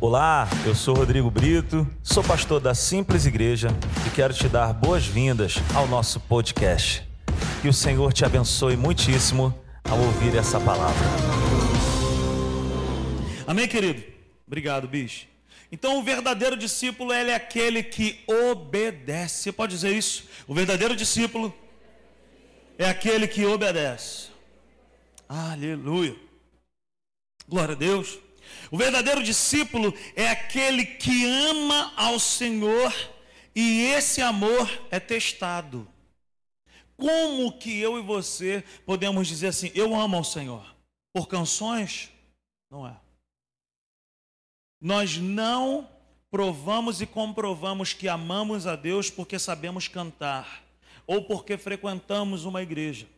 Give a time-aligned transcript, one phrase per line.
[0.00, 3.70] Olá, eu sou Rodrigo Brito, sou pastor da Simples Igreja
[4.06, 7.02] e quero te dar boas-vindas ao nosso podcast.
[7.60, 11.04] Que o Senhor te abençoe muitíssimo ao ouvir essa palavra.
[13.44, 14.04] Amém, querido?
[14.46, 15.26] Obrigado, bicho.
[15.72, 19.42] Então, o verdadeiro discípulo ele é aquele que obedece.
[19.42, 20.28] Você pode dizer isso?
[20.46, 21.52] O verdadeiro discípulo
[22.78, 24.28] é aquele que obedece.
[25.28, 26.14] Aleluia.
[27.48, 28.27] Glória a Deus.
[28.70, 32.92] O verdadeiro discípulo é aquele que ama ao Senhor
[33.54, 35.88] e esse amor é testado.
[36.96, 40.76] Como que eu e você podemos dizer assim, eu amo ao Senhor?
[41.12, 42.10] Por canções?
[42.70, 42.96] Não é.
[44.80, 45.88] Nós não
[46.30, 50.62] provamos e comprovamos que amamos a Deus porque sabemos cantar
[51.06, 53.08] ou porque frequentamos uma igreja.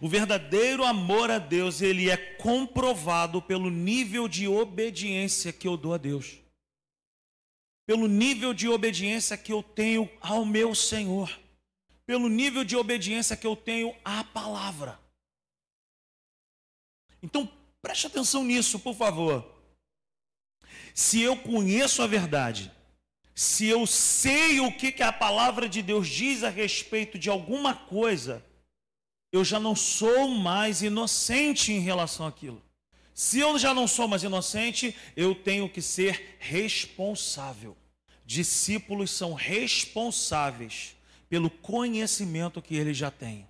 [0.00, 5.94] O verdadeiro amor a Deus, ele é comprovado pelo nível de obediência que eu dou
[5.94, 6.38] a Deus.
[7.86, 11.38] Pelo nível de obediência que eu tenho ao meu Senhor.
[12.06, 14.98] Pelo nível de obediência que eu tenho à palavra.
[17.22, 17.50] Então,
[17.82, 19.44] preste atenção nisso, por favor.
[20.94, 22.70] Se eu conheço a verdade,
[23.34, 27.74] se eu sei o que, que a palavra de Deus diz a respeito de alguma
[27.74, 28.44] coisa,
[29.32, 32.62] eu já não sou mais inocente em relação àquilo.
[33.14, 37.76] Se eu já não sou mais inocente, eu tenho que ser responsável.
[38.24, 40.96] Discípulos são responsáveis
[41.28, 43.48] pelo conhecimento que eles já têm.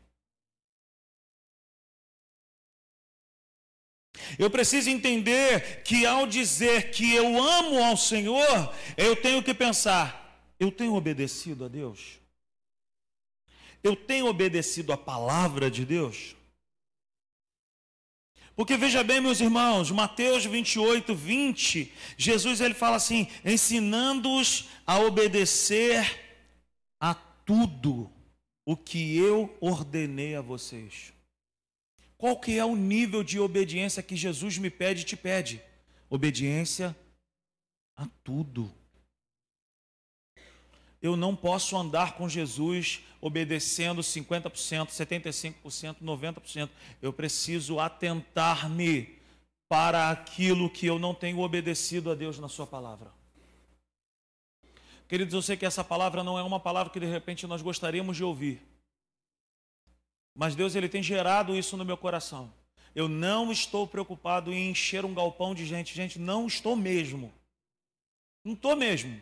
[4.39, 10.47] Eu preciso entender que ao dizer que eu amo ao Senhor, eu tenho que pensar:
[10.59, 12.20] eu tenho obedecido a Deus?
[13.83, 16.37] Eu tenho obedecido a palavra de Deus?
[18.55, 26.05] Porque veja bem, meus irmãos, Mateus 28, 20, Jesus ele fala assim: ensinando-os a obedecer
[27.01, 28.13] a tudo
[28.67, 31.13] o que eu ordenei a vocês.
[32.19, 35.63] Qual que é o nível de obediência que Jesus me pede e te pede?
[36.11, 36.95] Obediência
[37.97, 38.71] a tudo.
[41.03, 46.71] Eu não posso andar com Jesus obedecendo 50%, 75%, 90%.
[47.01, 49.19] Eu preciso atentar-me
[49.69, 53.11] para aquilo que eu não tenho obedecido a Deus na Sua palavra.
[55.09, 58.17] Queridos, eu sei que essa palavra não é uma palavra que de repente nós gostaríamos
[58.17, 58.63] de ouvir.
[60.35, 62.53] Mas Deus ele tem gerado isso no meu coração.
[62.95, 65.95] Eu não estou preocupado em encher um galpão de gente.
[65.95, 67.33] Gente, não estou mesmo.
[68.45, 69.21] Não estou mesmo.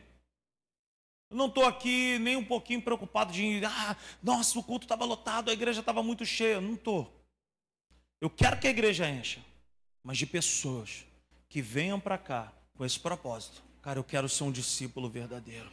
[1.31, 5.51] Eu não estou aqui nem um pouquinho preocupado de, ah, nossa, o culto estava lotado,
[5.51, 6.61] a igreja estava muito cheia.
[6.61, 7.15] Não estou.
[8.21, 9.41] Eu quero que a igreja encha,
[10.03, 11.05] mas de pessoas
[11.49, 13.63] que venham para cá com esse propósito.
[13.83, 15.71] Cara, eu quero ser um discípulo verdadeiro.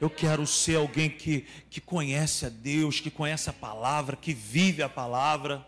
[0.00, 4.82] Eu quero ser alguém que, que conhece a Deus, que conhece a palavra, que vive
[4.82, 5.66] a palavra,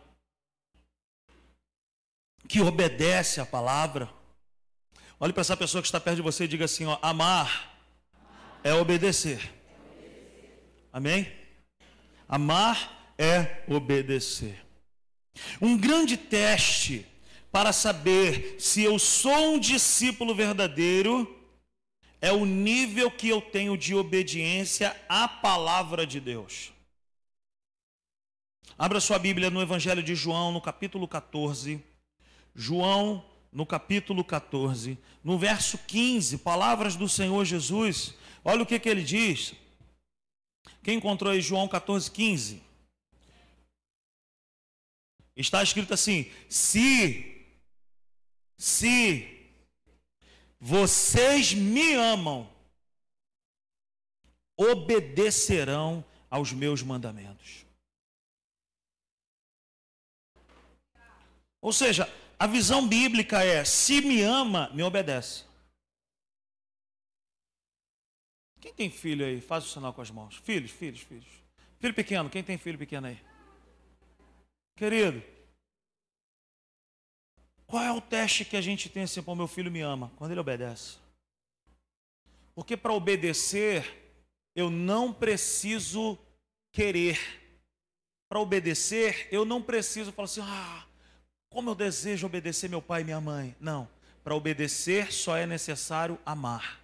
[2.48, 4.08] que obedece a palavra.
[5.18, 7.70] Olhe para essa pessoa que está perto de você e diga assim: ó, amar
[8.62, 9.52] é obedecer.
[10.92, 11.30] Amém?
[12.28, 14.64] Amar é obedecer.
[15.60, 17.06] Um grande teste
[17.50, 21.36] para saber se eu sou um discípulo verdadeiro
[22.20, 26.72] é o nível que eu tenho de obediência à palavra de Deus.
[28.78, 31.82] Abra sua Bíblia no Evangelho de João, no capítulo 14.
[32.54, 38.14] João, no capítulo 14, no verso 15, palavras do Senhor Jesus.
[38.44, 39.54] Olha o que, que ele diz.
[40.82, 42.62] Quem encontrou aí João 14, 15?
[45.36, 47.46] Está escrito assim: se,
[48.56, 49.50] se
[50.58, 52.50] vocês me amam,
[54.56, 57.64] obedecerão aos meus mandamentos.
[61.62, 65.49] Ou seja, a visão bíblica é: se me ama, me obedece.
[68.60, 69.40] Quem tem filho aí?
[69.40, 70.36] Faz o sinal com as mãos.
[70.36, 71.28] Filhos, filhos, filhos.
[71.78, 73.18] Filho pequeno, quem tem filho pequeno aí?
[74.76, 75.22] Querido,
[77.66, 80.12] qual é o teste que a gente tem assim, pô, meu filho me ama?
[80.16, 80.98] Quando ele obedece.
[82.54, 84.12] Porque para obedecer,
[84.54, 86.18] eu não preciso
[86.72, 87.18] querer.
[88.28, 90.84] Para obedecer, eu não preciso falar assim, ah,
[91.48, 93.56] como eu desejo obedecer meu pai e minha mãe.
[93.60, 93.88] Não.
[94.22, 96.79] Para obedecer, só é necessário amar.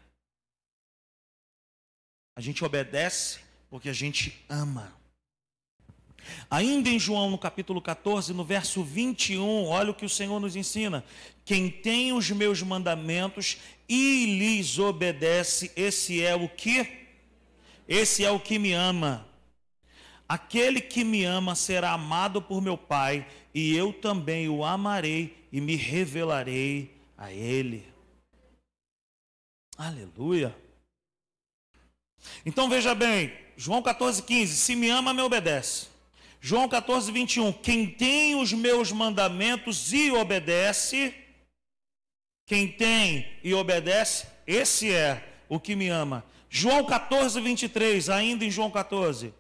[2.37, 3.38] A gente obedece
[3.71, 4.94] porque a gente ama.
[6.50, 10.55] Ainda em João, no capítulo 14, no verso 21, olha o que o Senhor nos
[10.55, 11.03] ensina:
[11.47, 13.56] quem tem os meus mandamentos
[13.88, 17.06] e lhes obedece, esse é o que?
[17.88, 19.27] Esse é o que me ama.
[20.29, 25.59] Aquele que me ama será amado por meu Pai, e eu também o amarei e
[25.59, 27.87] me revelarei a ele.
[29.79, 30.66] Aleluia.
[32.44, 35.87] Então veja bem, João 14, 15: se me ama, me obedece.
[36.40, 41.14] João 14, 21: quem tem os meus mandamentos e obedece,
[42.46, 46.25] quem tem e obedece, esse é o que me ama.
[46.49, 49.34] João 14, 23, ainda em João 14.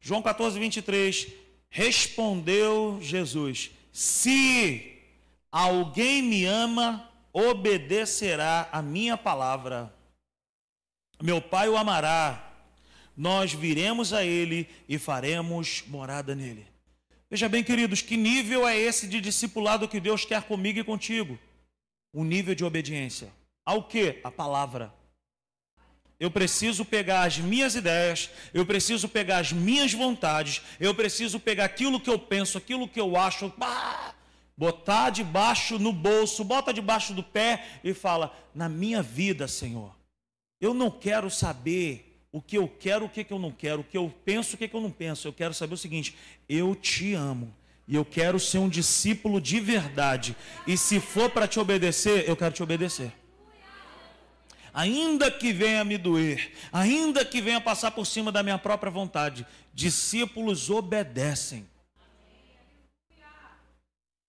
[0.00, 1.28] João 14, 23.
[1.70, 4.98] Respondeu Jesus: Se
[5.50, 9.94] alguém me ama, obedecerá a minha palavra.
[11.22, 12.50] Meu Pai o amará.
[13.16, 16.66] Nós viremos a ele e faremos morada nele.
[17.30, 21.38] Veja bem, queridos, que nível é esse de discipulado que Deus quer comigo e contigo?
[22.12, 23.32] O nível de obediência.
[23.64, 24.18] Ao que?
[24.24, 24.92] A palavra.
[26.18, 31.66] Eu preciso pegar as minhas ideias, eu preciso pegar as minhas vontades, eu preciso pegar
[31.66, 34.12] aquilo que eu penso, aquilo que eu acho, pá,
[34.56, 39.92] botar debaixo no bolso, bota debaixo do pé e fala: Na minha vida, Senhor,
[40.62, 43.98] eu não quero saber o que eu quero, o que eu não quero, o que
[43.98, 45.28] eu penso, o que eu não penso.
[45.28, 46.16] Eu quero saber o seguinte:
[46.48, 47.54] eu te amo.
[47.86, 50.34] E eu quero ser um discípulo de verdade.
[50.66, 53.12] E se for para te obedecer, eu quero te obedecer
[54.72, 59.46] ainda que venha me doer, ainda que venha passar por cima da minha própria vontade,
[59.72, 61.68] discípulos obedecem.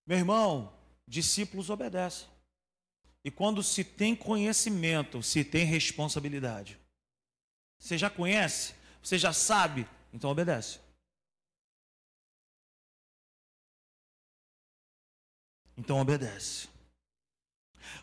[0.06, 0.74] Meu irmão,
[1.08, 2.28] discípulos obedecem.
[3.24, 6.78] E quando se tem conhecimento, se tem responsabilidade.
[7.80, 8.74] Você já conhece?
[9.02, 9.88] Você já sabe?
[10.14, 10.80] Então obedece.
[15.78, 16.68] Então obedece.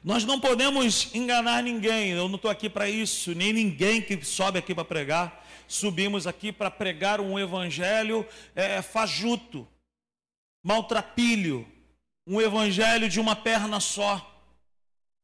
[0.02, 4.58] Nós não podemos enganar ninguém, eu não estou aqui para isso, nem ninguém que sobe
[4.58, 5.46] aqui para pregar.
[5.68, 9.68] Subimos aqui para pregar um evangelho é, fajuto,
[10.64, 11.66] maltrapilho,
[12.26, 14.26] um evangelho de uma perna só.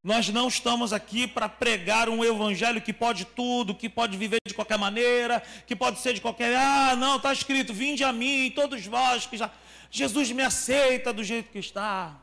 [0.06, 4.55] Nós não estamos aqui para pregar um evangelho que pode tudo, que pode viver de
[4.55, 6.55] qualquer maneira, que pode ser de qualquer.
[6.55, 9.53] Ah, não, está escrito: vinde a mim, todos vós que já.
[9.91, 12.23] Jesus me aceita do jeito que está.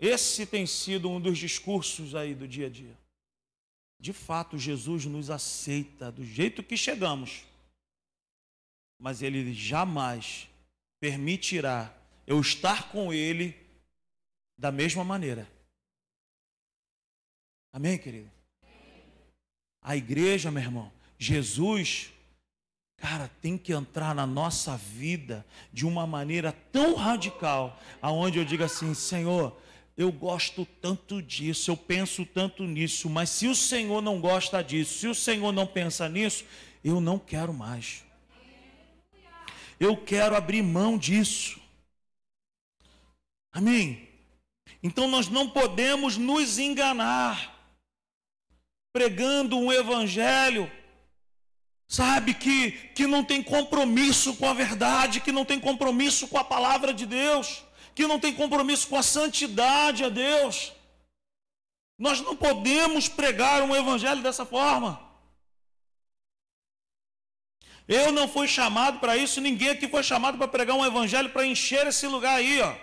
[0.00, 2.96] Esse tem sido um dos discursos aí do dia a dia.
[4.00, 7.44] De fato, Jesus nos aceita do jeito que chegamos,
[8.98, 10.48] mas Ele jamais
[10.98, 11.94] permitirá
[12.26, 13.54] eu estar com Ele
[14.56, 15.52] da mesma maneira.
[17.74, 18.30] Amém, querido?
[19.82, 22.12] A igreja, meu irmão, Jesus,
[22.96, 28.66] cara, tem que entrar na nossa vida de uma maneira tão radical, aonde eu diga
[28.66, 29.60] assim, Senhor,
[29.96, 35.00] eu gosto tanto disso, eu penso tanto nisso, mas se o Senhor não gosta disso,
[35.00, 36.44] se o Senhor não pensa nisso,
[36.84, 38.04] eu não quero mais.
[39.80, 41.60] Eu quero abrir mão disso.
[43.52, 44.08] Amém?
[44.80, 47.53] Então nós não podemos nos enganar
[48.94, 50.72] pregando um evangelho,
[51.86, 56.44] sabe, que, que não tem compromisso com a verdade, que não tem compromisso com a
[56.44, 57.62] palavra de Deus
[57.94, 60.72] que não tem compromisso com a santidade a Deus.
[61.96, 65.00] Nós não podemos pregar um evangelho dessa forma.
[67.86, 71.46] Eu não fui chamado para isso, ninguém aqui foi chamado para pregar um evangelho para
[71.46, 72.74] encher esse lugar aí, ó.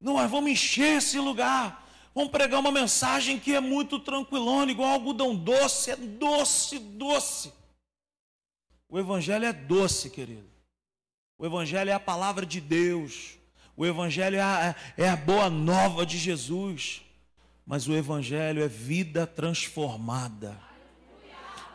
[0.00, 1.86] Não, nós vamos encher esse lugar.
[2.14, 7.52] Vamos pregar uma mensagem que é muito tranquilona, igual algodão doce, é doce, doce.
[8.88, 10.50] O evangelho é doce, querido.
[11.38, 13.40] O evangelho é a palavra de Deus.
[13.80, 17.00] O Evangelho é a, é a boa nova de Jesus,
[17.64, 20.54] mas o Evangelho é vida transformada.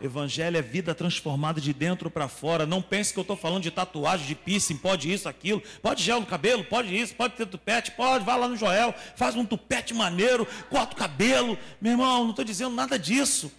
[0.02, 2.66] Evangelho é vida transformada de dentro para fora.
[2.66, 6.20] Não pense que eu estou falando de tatuagem, de piercing, pode isso, aquilo, pode gel
[6.20, 9.94] no cabelo, pode isso, pode ter tupete, pode, vai lá no Joel, faz um tupete
[9.94, 11.58] maneiro, corta o cabelo.
[11.80, 13.52] Meu irmão, não estou dizendo nada disso.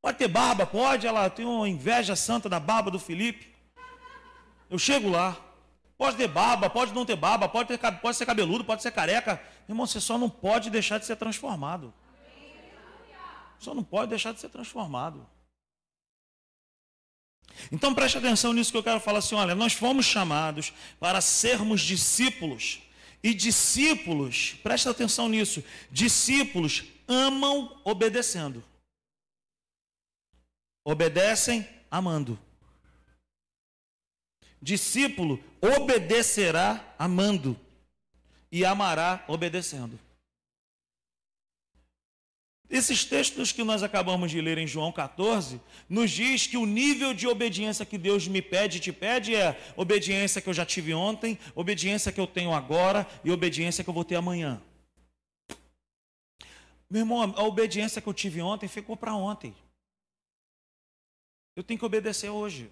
[0.00, 3.54] Pode ter barba, pode, ela tem uma inveja santa da barba do Felipe.
[4.70, 5.36] Eu chego lá.
[5.98, 9.40] Pode ter barba, pode não ter barba, pode, ter, pode ser cabeludo, pode ser careca.
[9.66, 11.92] Irmão, você só não pode deixar de ser transformado.
[13.58, 15.26] Só não pode deixar de ser transformado.
[17.70, 21.80] Então preste atenção nisso que eu quero falar assim: olha, nós fomos chamados para sermos
[21.80, 22.80] discípulos.
[23.22, 28.62] E discípulos, preste atenção nisso, discípulos amam obedecendo.
[30.84, 32.38] Obedecem amando.
[34.62, 37.58] Discípulo obedecerá amando
[38.50, 39.98] e amará obedecendo.
[42.68, 47.14] Esses textos que nós acabamos de ler em João 14 nos diz que o nível
[47.14, 50.92] de obediência que Deus me pede e te pede é obediência que eu já tive
[50.92, 54.60] ontem, obediência que eu tenho agora e obediência que eu vou ter amanhã.
[56.90, 59.54] Meu irmão, a obediência que eu tive ontem ficou para ontem.
[61.54, 62.70] Eu tenho que obedecer hoje.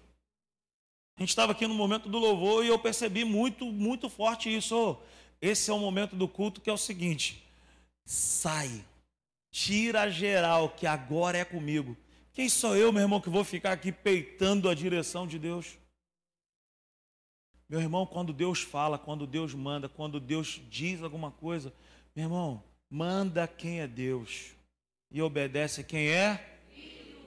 [1.17, 4.97] A gente estava aqui no momento do louvor e eu percebi muito, muito forte isso.
[5.41, 7.45] Esse é o momento do culto que é o seguinte:
[8.05, 8.83] sai
[9.57, 11.95] Tira geral, que agora é comigo.
[12.33, 15.77] Quem sou eu, meu irmão, que vou ficar aqui peitando a direção de Deus?
[17.69, 21.73] Meu irmão, quando Deus fala, quando Deus manda, quando Deus diz alguma coisa,
[22.13, 24.51] meu irmão, manda quem é Deus
[25.09, 26.59] e obedece quem é?
[26.69, 27.17] Filho.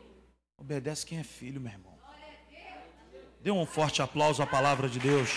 [0.59, 1.99] Obedece quem é filho, meu irmão.
[3.41, 5.31] Dê um forte aplauso à palavra de Deus.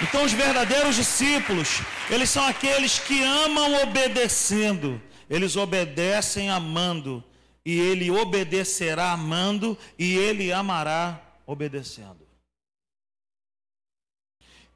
[0.00, 1.78] Então, os verdadeiros discípulos,
[2.10, 7.22] eles são aqueles que amam obedecendo eles obedecem amando,
[7.64, 12.26] e ele obedecerá amando, e ele amará obedecendo.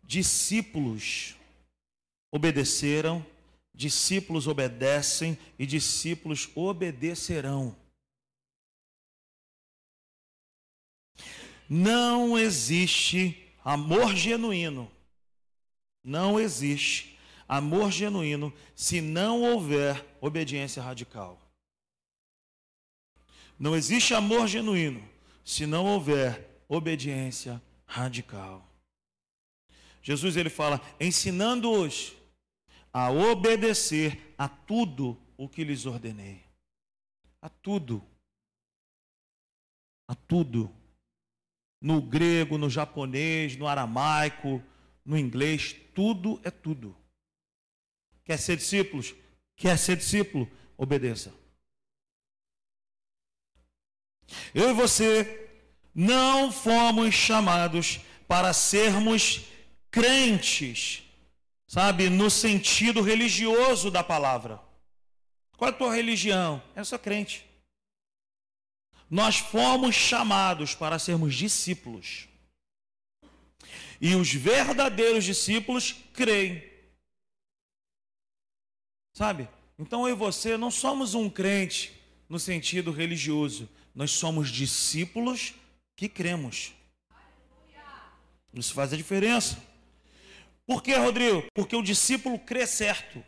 [0.03, 1.35] Discípulos
[2.31, 3.25] obedeceram,
[3.75, 7.77] discípulos obedecem e discípulos obedecerão.
[11.69, 14.91] Não existe amor genuíno,
[16.05, 17.16] não existe
[17.49, 21.41] amor genuíno se não houver obediência radical.
[23.59, 25.03] Não existe amor genuíno
[25.45, 28.67] se não houver obediência radical.
[30.03, 32.13] Jesus ele fala, ensinando-os
[32.93, 36.45] a obedecer a tudo o que lhes ordenei.
[37.41, 38.03] A tudo.
[40.09, 40.73] A tudo.
[41.81, 44.63] No grego, no japonês, no aramaico,
[45.05, 46.97] no inglês, tudo é tudo.
[48.27, 49.15] Quer ser discípulos?
[49.57, 50.51] Quer ser discípulo?
[50.77, 51.33] Obedeça.
[54.53, 55.49] Eu e você
[55.95, 59.45] não fomos chamados para sermos
[59.91, 61.05] crentes,
[61.69, 64.61] sabe, no sentido religioso da palavra.
[65.57, 66.61] Qual é a tua religião?
[66.75, 67.47] Eu sou crente.
[69.09, 72.29] Nós fomos chamados para sermos discípulos.
[74.01, 76.76] E os verdadeiros discípulos creem.
[79.17, 79.49] Sabe?
[79.79, 85.55] Então eu e você não somos um crente no sentido religioso, nós somos discípulos
[85.97, 86.75] que cremos.
[88.53, 89.57] Isso faz a diferença.
[90.67, 91.47] Por que, Rodrigo?
[91.55, 93.25] Porque o discípulo crê certo.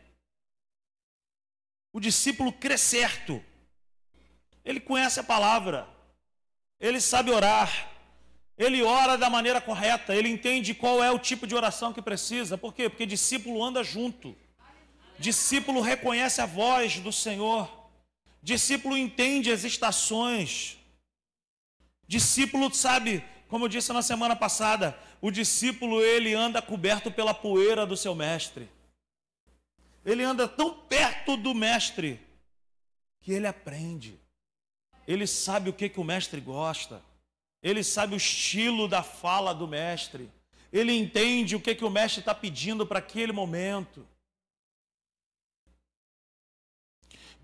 [1.90, 3.42] O discípulo crê certo.
[4.66, 5.88] Ele conhece a palavra.
[6.78, 7.90] Ele sabe orar.
[8.59, 10.14] Ele ora da maneira correta.
[10.14, 12.59] Ele entende qual é o tipo de oração que precisa.
[12.59, 12.90] Por quê?
[12.90, 14.37] Porque discípulo anda junto.
[15.18, 17.68] Discípulo reconhece a voz do Senhor.
[18.42, 20.78] Discípulo entende as estações.
[22.06, 27.84] Discípulo sabe, como eu disse na semana passada, o discípulo ele anda coberto pela poeira
[27.84, 28.68] do seu mestre.
[30.04, 32.20] Ele anda tão perto do mestre
[33.20, 34.18] que ele aprende.
[35.06, 37.02] Ele sabe o que, que o mestre gosta.
[37.62, 40.30] Ele sabe o estilo da fala do mestre.
[40.72, 44.06] Ele entende o que, que o mestre está pedindo para aquele momento.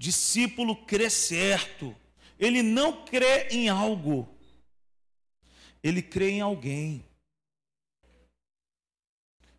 [0.04, 1.96] Discípulo crê certo.
[2.38, 4.28] Ele não crê em algo.
[5.82, 7.02] Ele crê em alguém.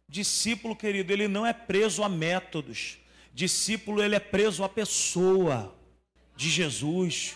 [0.08, 3.00] Discípulo, querido, ele não é preso a métodos.
[3.34, 5.76] Discípulo, ele é preso à pessoa
[6.36, 7.36] de Jesus.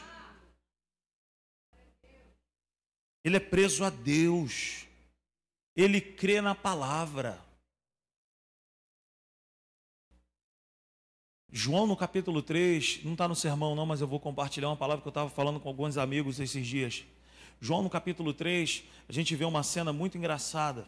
[3.23, 4.85] Ele é preso a Deus.
[5.75, 7.43] Ele crê na palavra.
[11.51, 15.01] João no capítulo 3, não está no sermão não, mas eu vou compartilhar uma palavra
[15.01, 17.03] que eu estava falando com alguns amigos esses dias.
[17.59, 20.87] João no capítulo 3, a gente vê uma cena muito engraçada.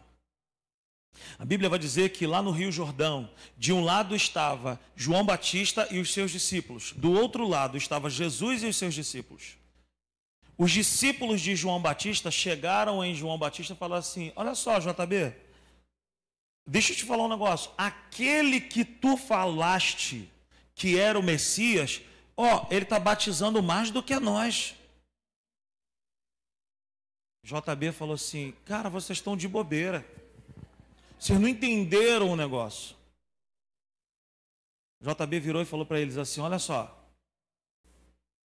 [1.38, 3.28] A Bíblia vai dizer que lá no Rio Jordão,
[3.58, 8.62] de um lado estava João Batista e os seus discípulos, do outro lado estava Jesus
[8.62, 9.56] e os seus discípulos.
[10.56, 15.34] Os discípulos de João Batista chegaram em João Batista e falaram assim: Olha só, JB,
[16.66, 17.70] deixa eu te falar um negócio.
[17.76, 20.31] Aquele que tu falaste
[20.82, 22.02] que era o Messias,
[22.36, 24.74] ó, ele está batizando mais do que a nós.
[27.44, 30.04] JB falou assim: Cara, vocês estão de bobeira.
[31.16, 32.96] Vocês não entenderam o negócio.
[35.00, 37.08] JB virou e falou para eles assim: Olha só.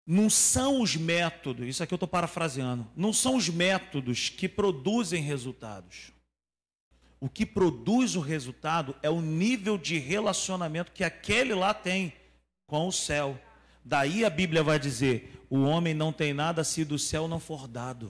[0.06, 5.22] não são os métodos, isso aqui eu estou parafraseando, não são os métodos que produzem
[5.22, 6.12] resultados.
[7.18, 12.12] O que produz o resultado é o nível de relacionamento que aquele lá tem
[12.66, 13.38] com o céu.
[13.84, 17.68] Daí a Bíblia vai dizer: o homem não tem nada se do céu não for
[17.68, 18.08] dado.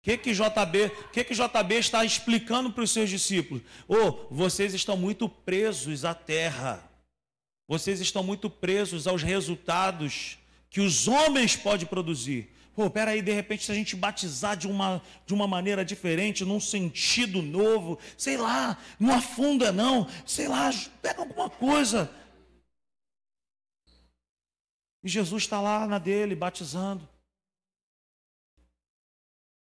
[0.00, 3.62] O que que JB, que que JB está explicando para os seus discípulos?
[3.86, 6.88] Oh, vocês estão muito presos à terra.
[7.66, 10.38] Vocês estão muito presos aos resultados
[10.70, 12.50] que os homens podem produzir.
[12.74, 16.60] Pô, peraí, de repente, se a gente batizar de uma, de uma maneira diferente, num
[16.60, 20.70] sentido novo, sei lá, não afunda não, sei lá,
[21.02, 22.08] pega alguma coisa.
[25.02, 27.08] E Jesus está lá na dele, batizando.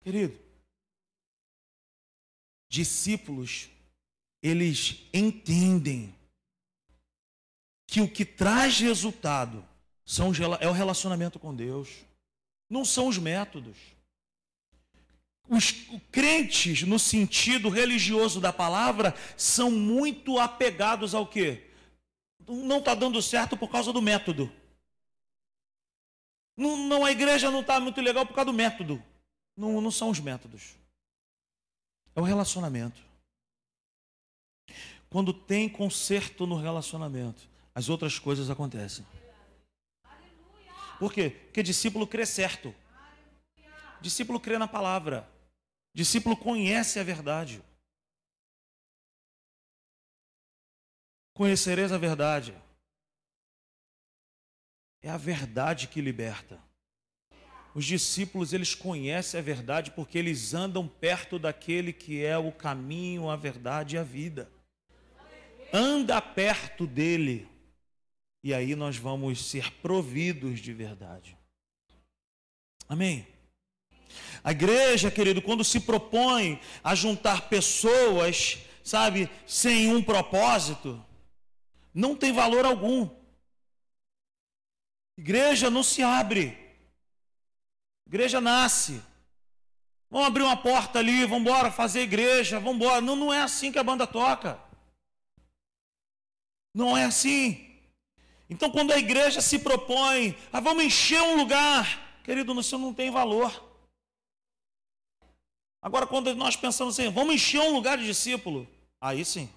[0.02, 0.40] Querido,
[2.70, 3.70] discípulos,
[4.42, 6.14] eles entendem
[7.88, 9.66] que o que traz resultado
[10.06, 11.90] são, é o relacionamento com Deus,
[12.70, 13.78] não são os métodos.
[15.48, 15.72] Os
[16.12, 21.70] crentes, no sentido religioso da palavra, são muito apegados ao quê?
[22.48, 24.52] Não está dando certo por causa do método.
[26.58, 29.04] Não, não a igreja não está muito legal por causa do método.
[29.56, 30.76] Não, não são os métodos.
[32.16, 33.02] É o relacionamento.
[35.10, 39.06] Quando tem conserto no relacionamento, as outras coisas acontecem.
[41.00, 41.30] Por quê?
[41.30, 42.74] Porque discípulo crê certo.
[44.02, 45.30] Discípulo crê na palavra.
[45.94, 47.62] Discípulo conhece a verdade.
[51.34, 52.54] Conhecereis a verdade.
[55.06, 56.60] É a verdade que liberta.
[57.76, 63.30] Os discípulos, eles conhecem a verdade porque eles andam perto daquele que é o caminho,
[63.30, 64.50] a verdade e a vida.
[65.72, 67.48] Anda perto dele.
[68.44, 71.38] E aí nós vamos ser providos de verdade.
[72.90, 73.28] Amém.
[74.44, 81.00] A igreja, querido, quando se propõe a juntar pessoas, sabe, sem um propósito,
[81.94, 83.08] não tem valor algum.
[85.18, 86.58] Igreja não se abre.
[88.06, 89.02] Igreja nasce.
[90.10, 93.02] Vamos abrir uma porta ali, vamos embora fazer igreja, vamos embora.
[93.02, 94.60] Não, não é assim que a banda toca.
[96.74, 97.66] Não é assim.
[98.50, 103.10] Então, quando a igreja se propõe, ah, vamos encher um lugar, querido, isso não tem
[103.10, 103.64] valor.
[105.82, 108.68] Agora, quando nós pensamos assim, vamos encher um lugar de discípulo,
[109.00, 109.50] aí sim.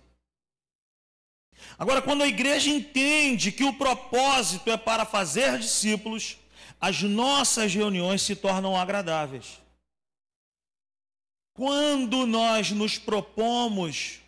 [1.79, 6.37] Agora, quando a igreja entende que o propósito é para fazer discípulos,
[6.81, 9.61] as nossas reuniões se tornam agradáveis.
[11.55, 14.21] Quando nós nos propomos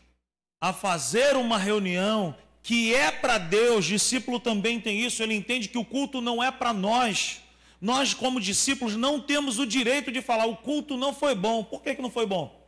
[0.60, 5.78] a fazer uma reunião que é para Deus, discípulo também tem isso, ele entende que
[5.78, 7.40] o culto não é para nós.
[7.80, 11.64] Nós, como discípulos, não temos o direito de falar o culto não foi bom.
[11.64, 12.60] Por que, que não foi bom?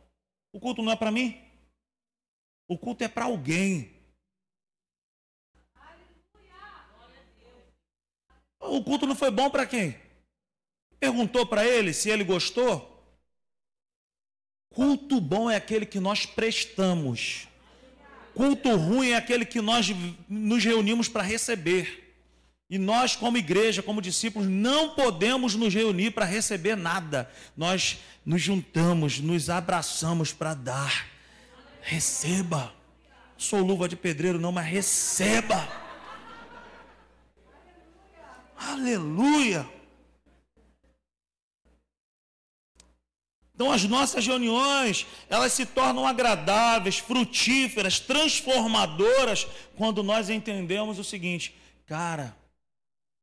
[0.51, 1.37] O culto não é para mim.
[2.67, 3.91] O culto é para alguém.
[8.63, 9.95] O culto não foi bom para quem?
[10.99, 12.89] Perguntou para ele se ele gostou?
[14.73, 17.47] Culto bom é aquele que nós prestamos.
[18.33, 19.87] Culto ruim é aquele que nós
[20.27, 22.15] nos reunimos para receber.
[22.69, 27.29] E nós, como igreja, como discípulos, não podemos nos reunir para receber nada.
[27.55, 31.05] Nós nos juntamos, nos abraçamos para dar.
[31.81, 32.73] Receba.
[33.37, 35.82] Sou luva de pedreiro, não, mas receba.
[38.69, 39.69] Aleluia!
[43.53, 49.45] Então as nossas reuniões, elas se tornam agradáveis, frutíferas, transformadoras
[49.75, 52.35] quando nós entendemos o seguinte: cara,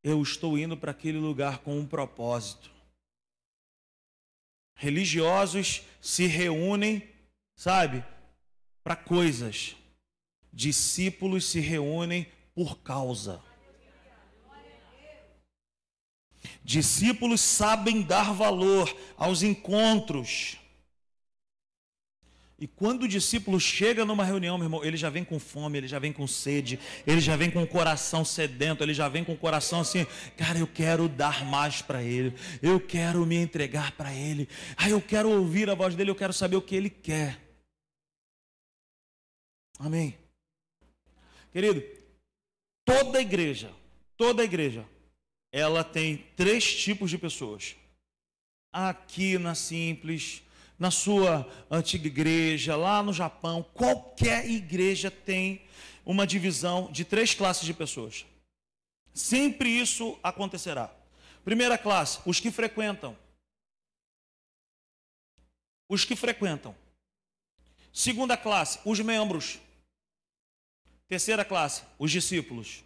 [0.02, 2.70] eu estou indo para aquele lugar com um propósito.
[4.74, 7.06] Religiosos se reúnem,
[7.54, 8.04] sabe,
[8.82, 9.76] para coisas.
[10.52, 13.42] Discípulos se reúnem por causa.
[16.64, 20.56] Discípulos sabem dar valor aos encontros.
[22.58, 25.88] E quando o discípulo chega numa reunião, meu irmão, ele já vem com fome, ele
[25.88, 29.32] já vem com sede, ele já vem com o coração sedento, ele já vem com
[29.32, 34.14] o coração assim, cara, eu quero dar mais para ele, eu quero me entregar para
[34.14, 37.40] ele, ah, eu quero ouvir a voz dele, eu quero saber o que ele quer.
[39.78, 40.18] Amém.
[41.50, 41.82] Querido,
[42.84, 43.70] toda igreja,
[44.18, 44.84] toda igreja
[45.52, 47.76] ela tem três tipos de pessoas.
[48.72, 50.42] Aqui na Simples,
[50.78, 55.62] na sua antiga igreja, lá no Japão, qualquer igreja tem
[56.06, 58.24] uma divisão de três classes de pessoas.
[59.12, 60.90] Sempre isso acontecerá.
[61.44, 63.16] Primeira classe, os que frequentam.
[65.88, 66.74] Os que frequentam.
[67.92, 69.58] Segunda classe, os membros.
[71.08, 72.84] Terceira classe, os discípulos.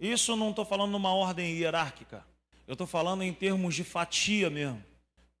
[0.00, 2.24] Isso não estou falando numa ordem hierárquica.
[2.66, 4.82] Eu estou falando em termos de fatia mesmo.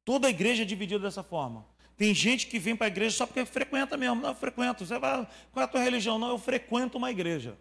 [0.04, 1.64] Toda a igreja é dividida dessa forma.
[1.96, 4.16] Tem gente que vem para a igreja só porque frequenta mesmo.
[4.16, 4.84] Não, eu frequento.
[4.84, 6.18] Você vai, qual é a tua religião?
[6.18, 7.56] Não, eu frequento uma igreja.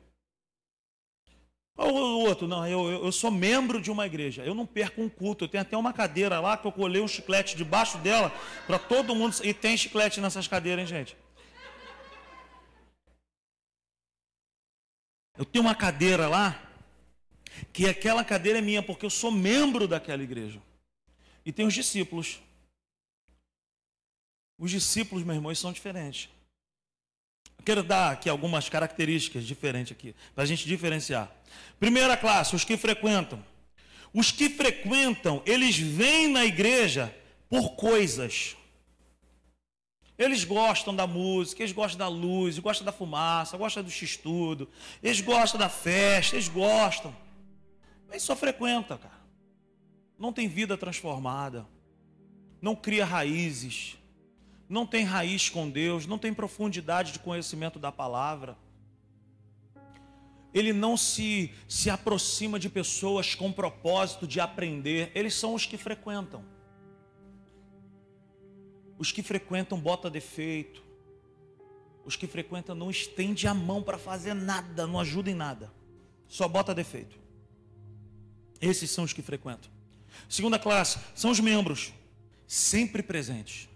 [1.78, 4.44] O outro, não, eu, eu, sou membro de uma igreja.
[4.44, 5.46] Eu não perco um culto.
[5.46, 8.34] Eu tenho até uma cadeira lá que eu colei um chiclete debaixo dela
[8.68, 9.36] para todo mundo.
[9.44, 11.18] E tem chiclete nessas cadeiras, hein, gente?
[15.38, 16.69] Eu tenho uma cadeira lá,
[17.72, 20.62] que aquela cadeira é minha, porque eu sou membro daquela igreja.
[21.46, 22.40] E tem os discípulos.
[24.58, 26.30] Os discípulos, meus irmãos, são diferentes.
[27.66, 31.32] Quero dar aqui algumas características diferentes aqui, para a gente diferenciar.
[31.80, 33.44] Primeira classe, os que frequentam.
[34.14, 37.16] Os que frequentam, eles vêm na igreja
[37.50, 38.56] por coisas.
[40.18, 44.68] Eles gostam da música, eles gostam da luz, gostam da fumaça, gostam do x-tudo,
[45.02, 47.16] eles gostam da festa, eles gostam.
[48.10, 49.19] Mas só frequenta, cara.
[50.17, 51.65] Não tem vida transformada.
[52.62, 54.00] Não cria raízes
[54.69, 58.56] não tem raiz com Deus, não tem profundidade de conhecimento da palavra.
[60.54, 65.76] Ele não se, se aproxima de pessoas com propósito de aprender, eles são os que
[65.76, 66.45] frequentam.
[69.00, 70.84] Os que frequentam bota defeito.
[72.06, 75.72] Os que frequentam não estende a mão para fazer nada, não ajuda em nada.
[76.28, 77.17] Só bota defeito.
[78.62, 79.72] Esses são os que frequentam.
[80.28, 81.93] Segunda classe, são os membros,
[82.48, 83.69] sempre presentes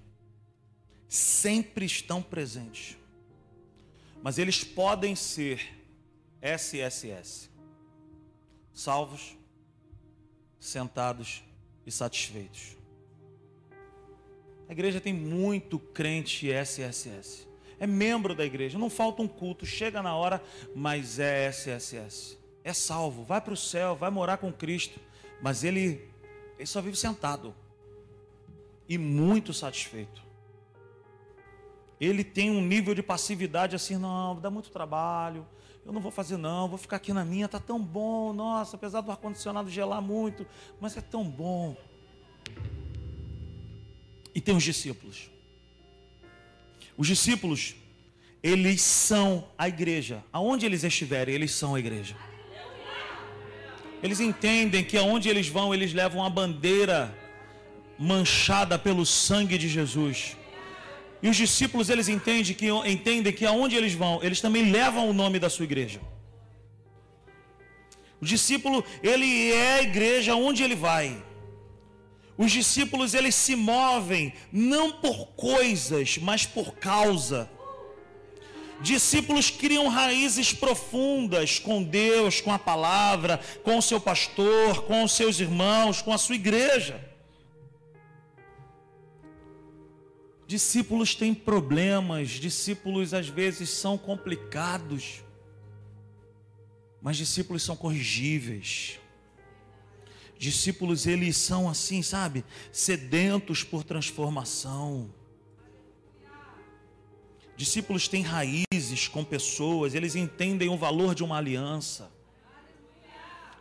[1.13, 2.97] sempre estão presentes.
[4.23, 5.77] Mas eles podem ser
[6.41, 7.51] SSS
[8.73, 9.37] salvos,
[10.59, 11.43] sentados
[11.85, 12.75] e satisfeitos.
[14.67, 17.47] A igreja tem muito crente SSS.
[17.79, 20.43] É membro da igreja, não falta um culto, chega na hora,
[20.75, 22.39] mas é SSS.
[22.63, 24.99] É salvo, vai para o céu, vai morar com Cristo,
[25.41, 26.07] mas ele,
[26.57, 27.53] ele só vive sentado
[28.87, 30.23] e muito satisfeito
[32.05, 35.45] ele tem um nível de passividade assim, não, dá muito trabalho,
[35.85, 39.01] eu não vou fazer não, vou ficar aqui na minha, tá tão bom, nossa, apesar
[39.01, 40.45] do ar-condicionado gelar muito,
[40.79, 41.75] mas é tão bom.
[44.33, 45.29] E tem os discípulos.
[46.97, 47.75] Os discípulos,
[48.41, 50.23] eles são a igreja.
[50.31, 52.15] Aonde eles estiverem, eles são a igreja.
[54.03, 57.17] Eles entendem que aonde eles vão, eles levam a bandeira
[57.97, 60.35] manchada pelo sangue de Jesus.
[61.21, 65.13] E os discípulos, eles entendem que, entendem que aonde eles vão, eles também levam o
[65.13, 66.01] nome da sua igreja.
[68.19, 71.23] O discípulo, ele é a igreja onde ele vai.
[72.37, 77.49] Os discípulos, eles se movem não por coisas, mas por causa.
[78.81, 85.13] Discípulos criam raízes profundas com Deus, com a palavra, com o seu pastor, com os
[85.13, 87.13] seus irmãos, com a sua igreja.
[90.45, 95.23] Discípulos têm problemas, discípulos às vezes são complicados,
[97.01, 98.99] mas discípulos são corrigíveis.
[100.37, 105.09] Discípulos, eles são assim, sabe, sedentos por transformação.
[107.55, 112.11] Discípulos têm raízes com pessoas, eles entendem o valor de uma aliança.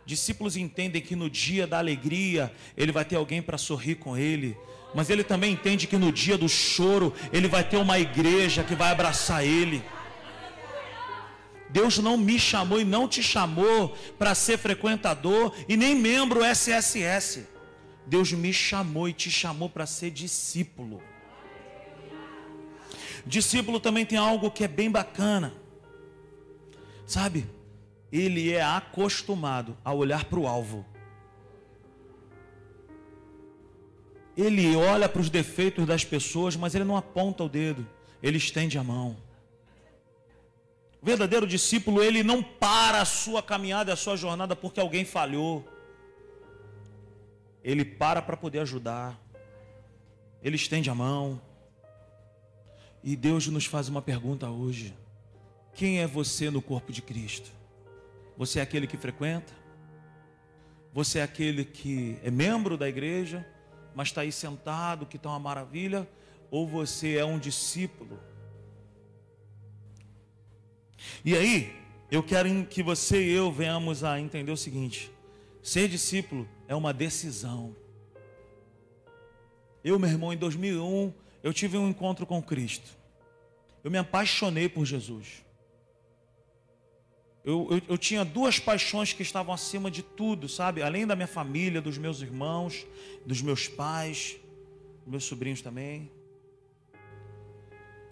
[0.05, 4.57] Discípulos entendem que no dia da alegria ele vai ter alguém para sorrir com ele,
[4.93, 8.75] mas ele também entende que no dia do choro ele vai ter uma igreja que
[8.75, 9.83] vai abraçar ele.
[11.69, 17.47] Deus não me chamou e não te chamou para ser frequentador e nem membro SSS.
[18.05, 21.01] Deus me chamou e te chamou para ser discípulo.
[23.25, 25.53] Discípulo também tem algo que é bem bacana.
[27.05, 27.47] Sabe?
[28.11, 30.85] Ele é acostumado a olhar para o alvo.
[34.35, 37.87] Ele olha para os defeitos das pessoas, mas ele não aponta o dedo,
[38.21, 39.15] ele estende a mão.
[41.01, 45.67] O verdadeiro discípulo, ele não para a sua caminhada, a sua jornada porque alguém falhou.
[47.63, 49.19] Ele para para poder ajudar.
[50.41, 51.41] Ele estende a mão.
[53.03, 54.95] E Deus nos faz uma pergunta hoje:
[55.73, 57.51] Quem é você no corpo de Cristo?
[58.37, 59.53] Você é aquele que frequenta?
[60.93, 63.45] Você é aquele que é membro da igreja?
[63.95, 66.07] mas está aí sentado, que está uma maravilha,
[66.49, 68.19] ou você é um discípulo.
[71.23, 75.11] E aí, Eu quero que você e eu venhamos a entender o seguinte:
[75.63, 77.75] ser discípulo é uma decisão.
[79.83, 81.11] Eu, meu irmão, em 2001,
[81.43, 82.89] eu tive um encontro com Cristo.
[83.83, 85.43] Eu me apaixonei por Jesus.
[87.43, 90.81] Eu, eu, eu, tinha duas paixões que estavam acima de tudo, sabe?
[90.81, 92.87] Além da minha família, dos meus irmãos,
[93.25, 94.37] dos meus pais,
[95.05, 96.09] meus sobrinhos também.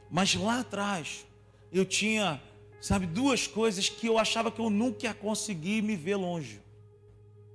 [0.09, 1.25] Mas lá atrás,
[1.71, 2.41] eu tinha
[2.81, 6.59] Sabe, duas coisas que eu achava que eu nunca ia conseguir me ver longe.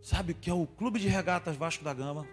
[0.01, 2.29] Sabe, que é o Clube de Regatas Vasco da Gama.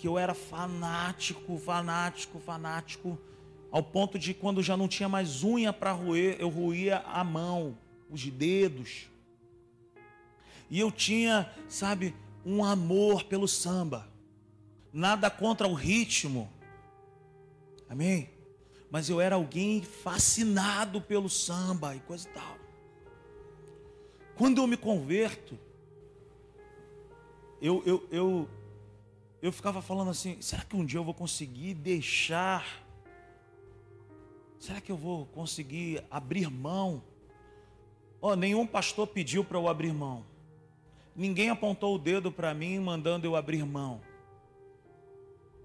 [0.00, 3.18] Que eu era fanático, fanático, fanático,
[3.70, 7.76] ao ponto de quando já não tinha mais unha para roer, eu roía a mão,
[8.08, 9.08] os dedos.
[10.70, 14.08] E eu tinha, sabe, um amor pelo samba.
[14.92, 16.50] Nada contra o ritmo.
[17.88, 18.30] Amém?
[18.90, 22.58] mas eu era alguém fascinado pelo samba e coisa e tal.
[24.34, 25.56] Quando eu me converto,
[27.62, 28.48] eu, eu, eu,
[29.42, 32.84] eu ficava falando assim: será que um dia eu vou conseguir deixar?
[34.58, 37.02] Será que eu vou conseguir abrir mão?
[38.20, 40.26] Oh, nenhum pastor pediu para eu abrir mão.
[41.16, 44.00] Ninguém apontou o dedo para mim mandando eu abrir mão.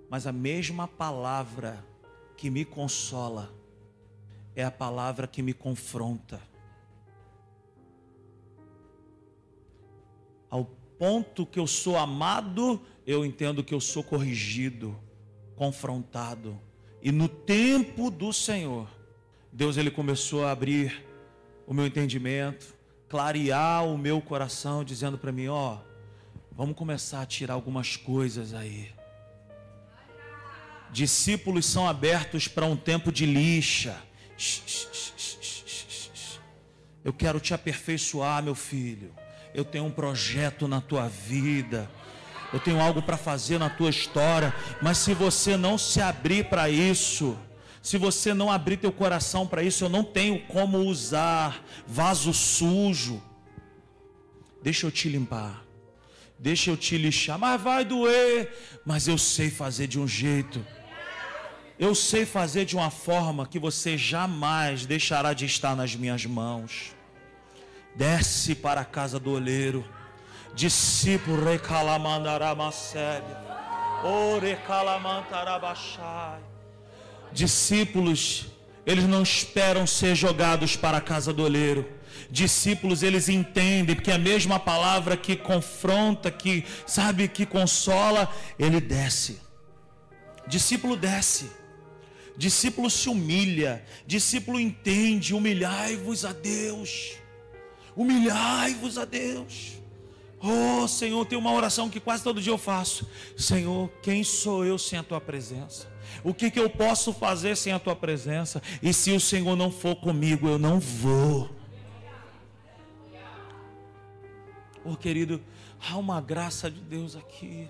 [0.09, 1.83] Mas a mesma palavra
[2.37, 3.53] que me consola,
[4.55, 6.41] é a palavra que me confronta.
[10.97, 14.97] Ponto que eu sou amado, eu entendo que eu sou corrigido,
[15.55, 16.59] confrontado.
[17.01, 18.87] E no tempo do Senhor,
[19.51, 21.05] Deus ele começou a abrir
[21.67, 22.75] o meu entendimento,
[23.07, 25.77] clarear o meu coração, dizendo para mim, ó,
[26.51, 28.95] vamos começar a tirar algumas coisas aí
[30.95, 34.01] Discípulos são abertos para um tempo de lixa.
[37.03, 39.13] Eu quero te aperfeiçoar, meu filho.
[39.55, 41.89] Eu tenho um projeto na tua vida.
[42.53, 44.53] Eu tenho algo para fazer na tua história.
[44.81, 47.37] Mas se você não se abrir para isso,
[47.81, 53.21] se você não abrir teu coração para isso, eu não tenho como usar vaso sujo.
[54.61, 55.63] Deixa eu te limpar.
[56.37, 57.39] Deixa eu te lixar.
[57.39, 58.51] Mas vai doer.
[58.85, 60.63] Mas eu sei fazer de um jeito
[61.77, 66.94] eu sei fazer de uma forma que você jamais deixará de estar nas minhas mãos.
[67.95, 69.85] Desce para a casa do oleiro,
[70.53, 73.25] discípulo recalamandaramacebe,
[74.03, 76.41] orecalamantarabachai.
[77.31, 78.47] Discípulos,
[78.85, 81.89] eles não esperam ser jogados para a casa do oleiro.
[82.29, 88.29] Discípulos, eles entendem que a mesma palavra que confronta, que sabe, que consola,
[88.59, 89.39] ele desce.
[90.47, 91.49] Discípulo desce.
[92.37, 97.23] Discípulo se humilha, discípulo entende, humilhai-vos a Deus.
[97.95, 99.75] Humilhai-vos a Deus.
[100.41, 103.07] Oh, Senhor, tem uma oração que quase todo dia eu faço.
[103.37, 105.87] Senhor, quem sou eu sem a tua presença?
[106.23, 108.61] O que, que eu posso fazer sem a tua presença?
[108.81, 111.49] E se o Senhor não for comigo, eu não vou.
[114.83, 115.41] Oh, querido,
[115.89, 117.67] há uma graça de Deus aqui.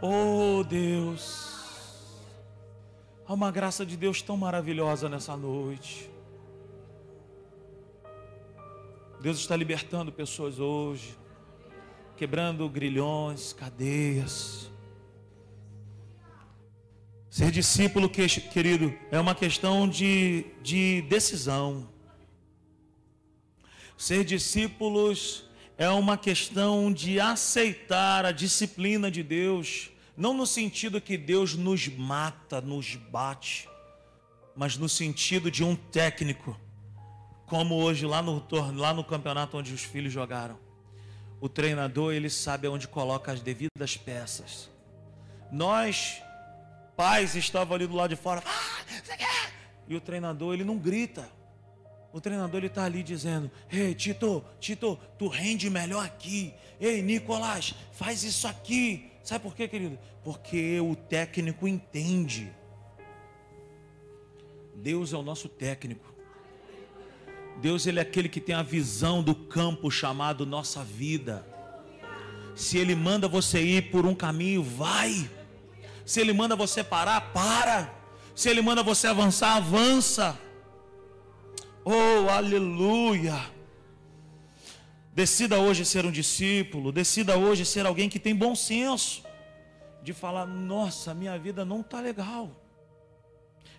[0.00, 1.52] Oh, Deus.
[3.26, 6.11] Há uma graça de Deus tão maravilhosa nessa noite.
[9.22, 11.16] Deus está libertando pessoas hoje,
[12.16, 14.68] quebrando grilhões, cadeias.
[17.30, 21.88] Ser discípulo, querido, é uma questão de, de decisão.
[23.96, 25.44] Ser discípulos
[25.78, 31.86] é uma questão de aceitar a disciplina de Deus não no sentido que Deus nos
[31.86, 33.68] mata, nos bate,
[34.56, 36.58] mas no sentido de um técnico,
[37.52, 38.42] como hoje lá no,
[38.76, 40.58] lá no campeonato onde os filhos jogaram.
[41.38, 44.70] O treinador, ele sabe onde coloca as devidas peças.
[45.52, 46.22] Nós,
[46.96, 48.42] pais, estávamos ali do lado de fora.
[48.46, 49.50] Ah,
[49.86, 51.28] e o treinador, ele não grita.
[52.10, 56.54] O treinador ele está ali dizendo: Ei, Tito, Tito, tu rende melhor aqui.
[56.80, 59.12] Ei, Nicolás, faz isso aqui.
[59.22, 59.98] Sabe por quê, querido?
[60.24, 62.50] Porque o técnico entende.
[64.74, 66.11] Deus é o nosso técnico.
[67.60, 71.46] Deus ele é aquele que tem a visão do campo chamado nossa vida.
[72.54, 75.30] Se ele manda você ir por um caminho, vai.
[76.04, 77.92] Se ele manda você parar, para.
[78.34, 80.38] Se ele manda você avançar, avança.
[81.84, 83.40] Oh, aleluia.
[85.14, 89.22] Decida hoje ser um discípulo, decida hoje ser alguém que tem bom senso,
[90.02, 92.50] de falar: nossa, minha vida não está legal.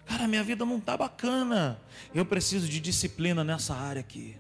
[0.05, 1.79] Cara, minha vida não está bacana.
[2.13, 4.35] Eu preciso de disciplina nessa área aqui.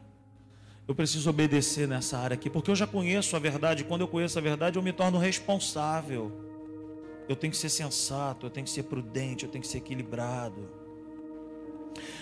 [0.87, 3.83] Eu preciso obedecer nessa área aqui, porque eu já conheço a verdade.
[3.83, 6.31] Quando eu conheço a verdade, eu me torno responsável.
[7.29, 10.69] Eu tenho que ser sensato, eu tenho que ser prudente, eu tenho que ser equilibrado.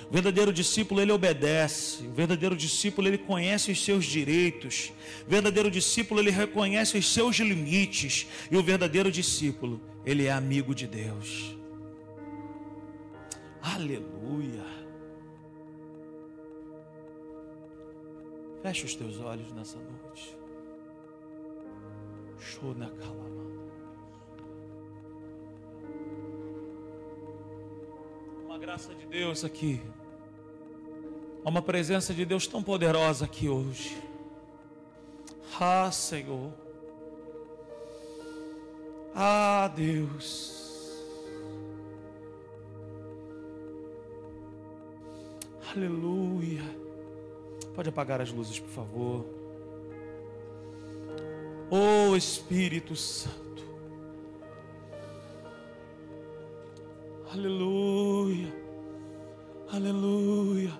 [0.07, 4.91] O verdadeiro discípulo ele obedece, o verdadeiro discípulo ele conhece os seus direitos,
[5.25, 10.75] o verdadeiro discípulo ele reconhece os seus limites, e o verdadeiro discípulo ele é amigo
[10.75, 11.55] de Deus.
[13.61, 14.65] Aleluia.
[18.61, 20.37] Feche os teus olhos nessa noite.
[22.37, 23.29] Show na calma.
[28.45, 29.81] Uma graça de Deus aqui.
[31.43, 33.97] Há uma presença de Deus tão poderosa aqui hoje.
[35.59, 36.51] Ah, Senhor.
[39.13, 40.70] Ah, Deus.
[45.75, 46.63] Aleluia.
[47.73, 49.25] Pode apagar as luzes, por favor.
[51.69, 53.63] Oh Espírito Santo.
[57.31, 58.53] Aleluia.
[59.71, 60.71] Aleluia.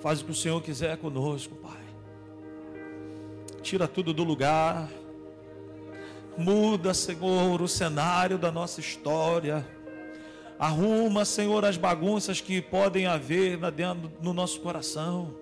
[0.00, 1.84] Faz o que o Senhor quiser conosco, Pai.
[3.60, 4.90] Tira tudo do lugar.
[6.36, 9.66] Muda, Senhor, o cenário da nossa história.
[10.58, 15.34] Arruma, Senhor, as bagunças que podem haver dentro, no nosso coração.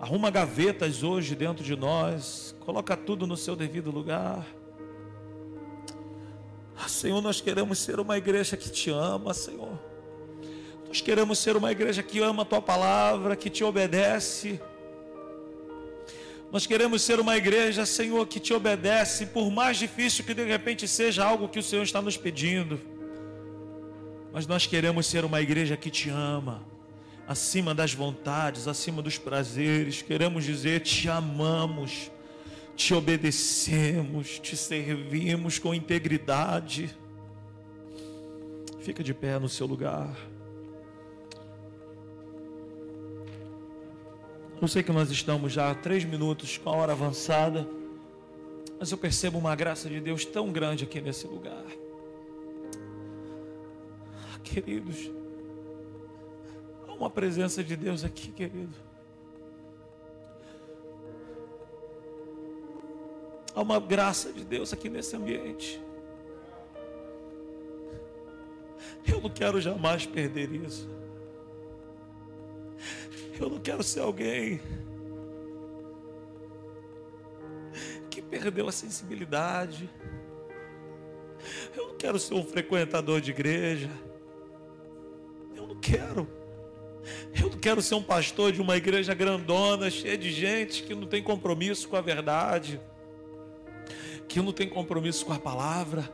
[0.00, 2.54] Arruma gavetas hoje dentro de nós.
[2.60, 4.44] Coloca tudo no seu devido lugar.
[6.76, 9.78] Ah, Senhor, nós queremos ser uma igreja que te ama, Senhor.
[10.88, 14.60] Nós queremos ser uma igreja que ama a tua palavra, que te obedece.
[16.50, 20.88] Nós queremos ser uma igreja, Senhor, que te obedece, por mais difícil que de repente
[20.88, 22.78] seja algo que o Senhor está nos pedindo.
[24.32, 26.62] Mas nós queremos ser uma igreja que te ama,
[27.28, 30.00] acima das vontades, acima dos prazeres.
[30.00, 32.10] Queremos dizer: te amamos,
[32.74, 36.96] te obedecemos, te servimos com integridade.
[38.80, 40.16] Fica de pé no seu lugar.
[44.60, 47.68] Eu sei que nós estamos já há três minutos com a hora avançada,
[48.78, 51.81] mas eu percebo uma graça de Deus tão grande aqui nesse lugar
[54.42, 55.10] queridos.
[56.86, 58.74] Há uma presença de Deus aqui, querido.
[63.54, 65.80] Há uma graça de Deus aqui nesse ambiente.
[69.06, 70.88] Eu não quero jamais perder isso.
[73.38, 74.60] Eu não quero ser alguém
[78.10, 79.88] que perdeu a sensibilidade.
[81.76, 83.90] Eu não quero ser um frequentador de igreja
[85.82, 86.28] quero.
[87.34, 91.06] Eu não quero ser um pastor de uma igreja grandona, cheia de gente que não
[91.06, 92.80] tem compromisso com a verdade,
[94.28, 96.08] que não tem compromisso com a palavra.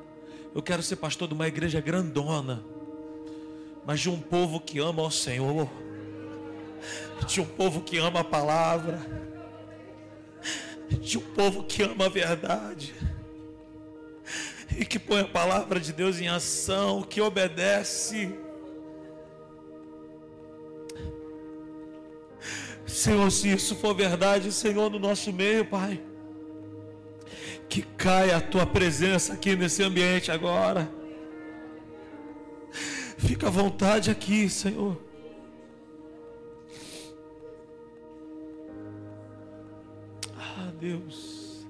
[0.55, 2.65] Eu quero ser pastor de uma igreja grandona,
[3.85, 5.69] mas de um povo que ama ao Senhor,
[7.27, 8.99] de um povo que ama a palavra,
[11.01, 12.95] de um povo que ama a verdade
[14.77, 18.33] e que põe a palavra de Deus em ação, que obedece
[22.89, 26.01] Senhor, se isso for verdade, Senhor, no nosso meio, Pai,
[27.69, 30.91] que caia a tua presença aqui nesse ambiente agora.
[33.19, 34.97] Fica à vontade aqui, Senhor.
[40.35, 41.67] Ah, Deus.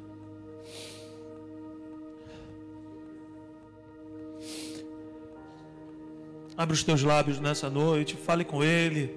[6.56, 9.16] Abre os teus lábios nessa noite, fale com Ele,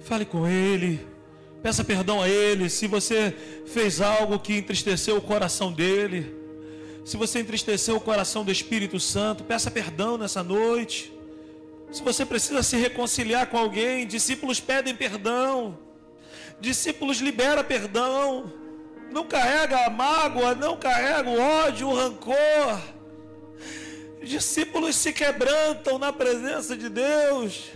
[0.00, 1.11] fale com Ele.
[1.62, 3.34] Peça perdão a Ele se você
[3.66, 6.34] fez algo que entristeceu o coração dele.
[7.04, 11.12] Se você entristeceu o coração do Espírito Santo, peça perdão nessa noite.
[11.92, 15.78] Se você precisa se reconciliar com alguém, discípulos pedem perdão.
[16.60, 18.52] Discípulos libera perdão.
[19.12, 22.80] Não carrega a mágoa, não carrega o ódio, o rancor.
[24.22, 27.70] Discípulos se quebrantam na presença de Deus.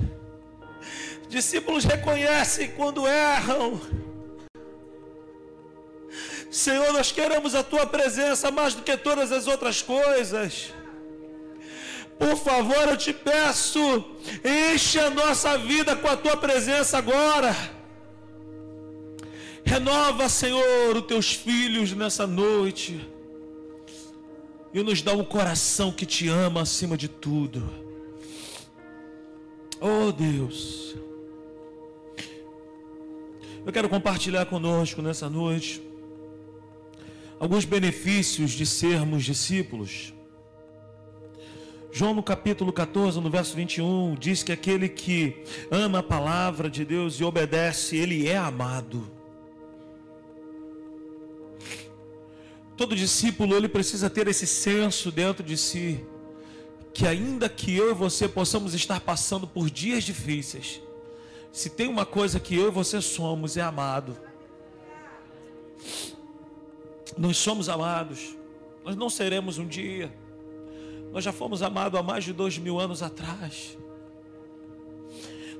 [1.28, 3.80] Discípulos reconhecem quando erram.
[6.50, 10.72] Senhor, nós queremos a tua presença mais do que todas as outras coisas.
[12.18, 14.04] Por favor, eu te peço,
[14.42, 17.54] enche a nossa vida com a tua presença agora.
[19.64, 23.06] Renova, Senhor, os teus filhos nessa noite.
[24.72, 27.62] e nos dá um coração que te ama acima de tudo.
[29.80, 30.94] Oh Deus.
[33.66, 35.82] Eu quero compartilhar conosco nessa noite
[37.40, 40.14] alguns benefícios de sermos discípulos.
[41.90, 46.84] João no capítulo 14, no verso 21, diz que aquele que ama a palavra de
[46.84, 49.10] Deus e obedece, ele é amado.
[52.76, 56.04] Todo discípulo ele precisa ter esse senso dentro de si
[56.94, 60.80] que ainda que eu e você possamos estar passando por dias difíceis,
[61.56, 64.14] se tem uma coisa que eu e você somos, é amado.
[67.16, 68.36] Nós somos amados.
[68.84, 70.14] Nós não seremos um dia.
[71.10, 73.78] Nós já fomos amados há mais de dois mil anos atrás.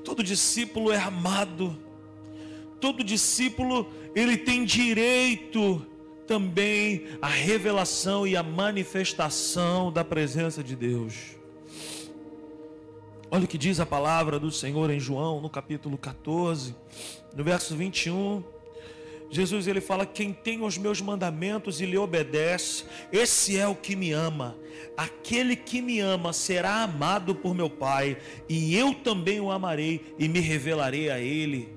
[0.05, 1.75] Todo discípulo é amado.
[2.79, 5.83] Todo discípulo ele tem direito
[6.27, 11.37] também à revelação e à manifestação da presença de Deus.
[13.29, 16.73] Olha o que diz a palavra do Senhor em João, no capítulo 14,
[17.35, 18.41] no verso 21.
[19.29, 23.97] Jesus ele fala: Quem tem os meus mandamentos e lhe obedece, esse é o que
[23.97, 24.55] me ama.
[24.95, 28.17] Aquele que me ama será amado por meu Pai,
[28.47, 31.75] e eu também o amarei e me revelarei a ele.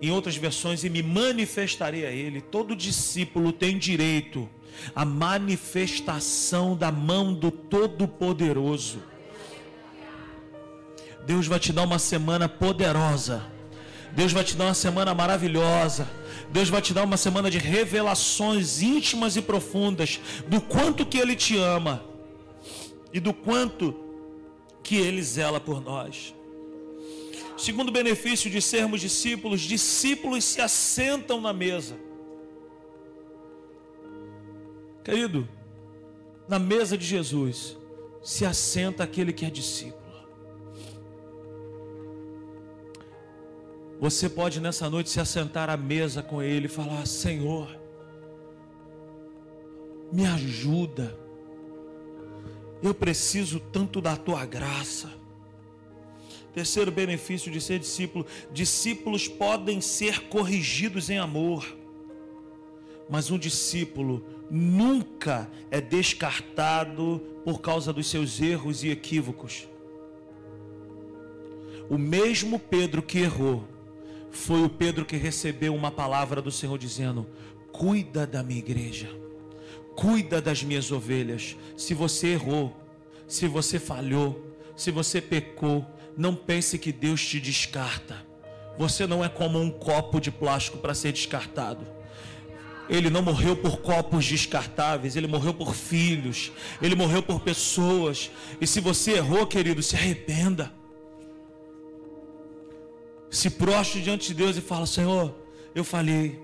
[0.00, 2.40] Em outras versões, e me manifestarei a ele.
[2.40, 4.48] Todo discípulo tem direito
[4.94, 9.15] à manifestação da mão do Todo-Poderoso.
[11.26, 13.44] Deus vai te dar uma semana poderosa.
[14.12, 16.08] Deus vai te dar uma semana maravilhosa.
[16.50, 21.34] Deus vai te dar uma semana de revelações íntimas e profundas do quanto que Ele
[21.34, 22.04] te ama
[23.12, 23.94] e do quanto
[24.82, 26.32] que Ele zela por nós.
[27.58, 31.96] Segundo benefício de sermos discípulos, discípulos se assentam na mesa.
[35.02, 35.48] Querido,
[36.48, 37.76] na mesa de Jesus
[38.22, 40.05] se assenta aquele que é discípulo.
[44.06, 47.76] Você pode nessa noite se assentar à mesa com Ele e falar: Senhor,
[50.12, 51.18] me ajuda.
[52.80, 55.12] Eu preciso tanto da tua graça.
[56.54, 61.66] Terceiro benefício de ser discípulo: discípulos podem ser corrigidos em amor,
[63.10, 69.66] mas um discípulo nunca é descartado por causa dos seus erros e equívocos.
[71.90, 73.64] O mesmo Pedro que errou,
[74.36, 77.26] foi o Pedro que recebeu uma palavra do Senhor dizendo:
[77.72, 79.08] Cuida da minha igreja,
[79.96, 81.56] cuida das minhas ovelhas.
[81.76, 82.76] Se você errou,
[83.26, 85.84] se você falhou, se você pecou,
[86.16, 88.24] não pense que Deus te descarta.
[88.78, 91.86] Você não é como um copo de plástico para ser descartado.
[92.88, 98.30] Ele não morreu por copos descartáveis, ele morreu por filhos, ele morreu por pessoas.
[98.60, 100.72] E se você errou, querido, se arrependa
[103.30, 105.34] se prostre diante de Deus e fala: Senhor,
[105.74, 106.40] eu falhei.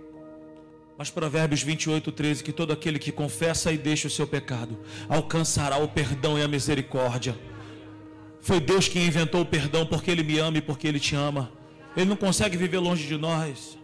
[0.98, 4.78] Mas Provérbios 28, 13: que todo aquele que confessa e deixa o seu pecado
[5.08, 7.38] alcançará o perdão e a misericórdia.
[8.40, 11.52] Foi Deus quem inventou o perdão porque Ele me ama e porque Ele te ama.
[11.96, 13.78] Ele não consegue viver longe de nós.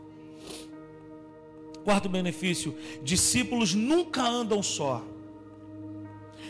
[1.85, 5.05] Quarto benefício: discípulos nunca andam só,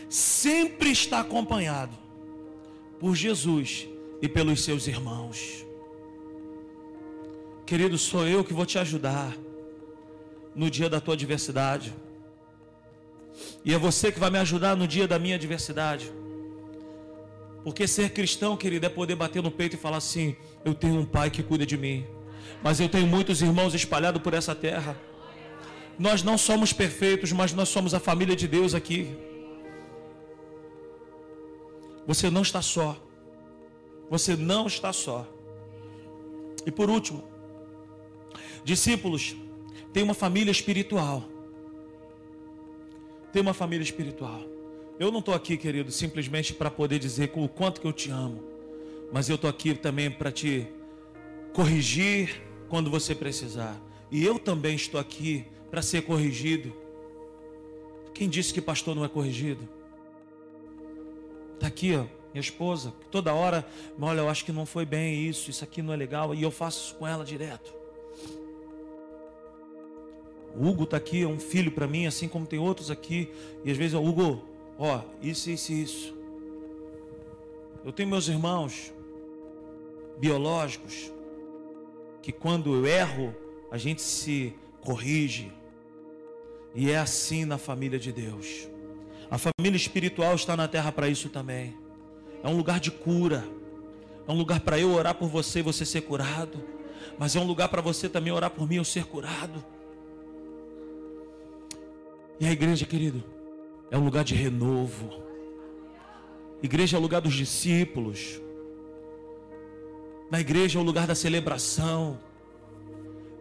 [0.09, 1.95] sempre está acompanhado
[2.99, 3.87] por Jesus
[4.21, 5.68] e pelos seus irmãos.
[7.69, 9.37] Querido, sou eu que vou te ajudar
[10.55, 11.93] no dia da tua adversidade.
[13.63, 16.11] E é você que vai me ajudar no dia da minha adversidade.
[17.63, 21.05] Porque ser cristão, querido, é poder bater no peito e falar assim: eu tenho um
[21.05, 22.07] pai que cuida de mim.
[22.63, 24.97] Mas eu tenho muitos irmãos espalhados por essa terra.
[25.99, 29.15] Nós não somos perfeitos, mas nós somos a família de Deus aqui.
[32.07, 32.97] Você não está só.
[34.09, 35.27] Você não está só.
[36.65, 37.28] E por último,
[38.63, 39.35] Discípulos,
[39.93, 41.23] tem uma família espiritual.
[43.31, 44.43] Tem uma família espiritual.
[44.99, 48.43] Eu não estou aqui, querido, simplesmente para poder dizer o quanto que eu te amo.
[49.11, 50.67] Mas eu estou aqui também para te
[51.53, 53.79] corrigir quando você precisar.
[54.11, 56.73] E eu também estou aqui para ser corrigido.
[58.13, 59.67] Quem disse que pastor não é corrigido?
[61.55, 63.67] Está aqui, ó, minha esposa, toda hora,
[63.99, 66.51] olha, eu acho que não foi bem isso, isso aqui não é legal, e eu
[66.51, 67.78] faço isso com ela direto.
[70.59, 73.31] O Hugo está aqui, é um filho para mim, assim como tem outros aqui.
[73.63, 74.43] E às vezes, ó, Hugo,
[74.77, 76.13] ó, isso, isso, isso.
[77.85, 78.93] Eu tenho meus irmãos
[80.19, 81.13] biológicos
[82.21, 83.33] que quando eu erro,
[83.71, 85.49] a gente se corrige.
[86.75, 88.67] E é assim na família de Deus.
[89.31, 91.73] A família espiritual está na terra para isso também.
[92.43, 93.47] É um lugar de cura.
[94.27, 96.61] É um lugar para eu orar por você e você ser curado.
[97.17, 99.63] Mas é um lugar para você também orar por mim e eu ser curado.
[102.39, 103.23] E a igreja, querido,
[103.91, 105.09] é um lugar de renovo.
[106.63, 108.39] Igreja é o lugar dos discípulos.
[110.31, 112.19] Na igreja é o lugar da celebração.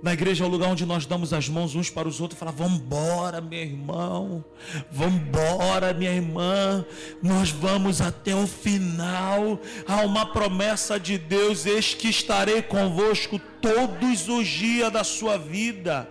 [0.02, 2.40] Na igreja é o lugar onde nós damos as mãos uns para os outros e
[2.40, 4.44] falamos: Vamos embora, meu irmão.
[4.90, 6.84] Vamos embora, minha irmã.
[7.22, 9.60] Nós vamos até o final.
[9.86, 16.08] Há uma promessa de Deus: Eis que estarei convosco todos os dias da sua vida.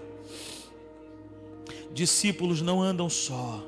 [1.98, 3.60] Discípulos não andam só